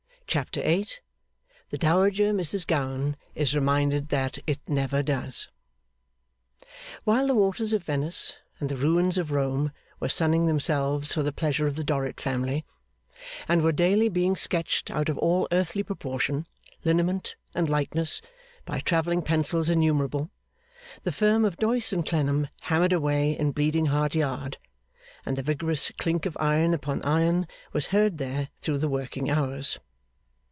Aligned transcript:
CHAPTER 0.27 0.61
8. 0.63 1.01
The 1.71 1.77
Dowager 1.77 2.31
Mrs 2.31 2.65
Gowan 2.65 3.17
is 3.35 3.53
reminded 3.53 4.07
that 4.07 4.39
'It 4.47 4.61
Never 4.65 5.03
Does' 5.03 5.49
While 7.03 7.27
the 7.27 7.35
waters 7.35 7.73
of 7.73 7.83
Venice 7.83 8.35
and 8.57 8.69
the 8.69 8.77
ruins 8.77 9.17
of 9.17 9.31
Rome 9.31 9.73
were 9.99 10.07
sunning 10.07 10.45
themselves 10.45 11.13
for 11.13 11.21
the 11.21 11.33
pleasure 11.33 11.67
of 11.67 11.75
the 11.75 11.83
Dorrit 11.83 12.17
family, 12.21 12.63
and 13.49 13.61
were 13.61 13.73
daily 13.73 14.07
being 14.07 14.37
sketched 14.37 14.89
out 14.89 15.09
of 15.09 15.17
all 15.17 15.49
earthly 15.51 15.83
proportion, 15.83 16.47
lineament, 16.85 17.35
and 17.53 17.67
likeness, 17.67 18.21
by 18.63 18.79
travelling 18.79 19.21
pencils 19.23 19.67
innumerable, 19.67 20.31
the 21.03 21.11
firm 21.11 21.43
of 21.43 21.57
Doyce 21.57 21.91
and 21.91 22.05
Clennam 22.05 22.47
hammered 22.61 22.93
away 22.93 23.37
in 23.37 23.51
Bleeding 23.51 23.87
Heart 23.87 24.15
Yard, 24.15 24.57
and 25.25 25.37
the 25.37 25.43
vigorous 25.43 25.91
clink 25.97 26.25
of 26.25 26.37
iron 26.39 26.73
upon 26.73 27.01
iron 27.03 27.49
was 27.73 27.87
heard 27.87 28.17
there 28.17 28.47
through 28.61 28.77
the 28.77 28.87
working 28.87 29.29
hours. 29.29 29.77